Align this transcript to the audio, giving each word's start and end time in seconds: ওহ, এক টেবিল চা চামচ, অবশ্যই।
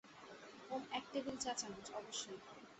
ওহ, 0.71 0.81
এক 0.91 1.03
টেবিল 1.11 1.35
চা 1.43 1.51
চামচ, 1.53 1.85
অবশ্যই। 1.99 2.39